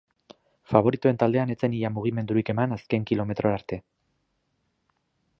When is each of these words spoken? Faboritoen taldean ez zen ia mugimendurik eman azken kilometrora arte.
Faboritoen 0.71 1.17
taldean 1.23 1.51
ez 1.55 1.57
zen 1.67 1.75
ia 1.79 1.91
mugimendurik 1.97 2.49
eman 2.53 2.73
azken 2.77 3.05
kilometrora 3.11 3.53
arte. 3.59 3.79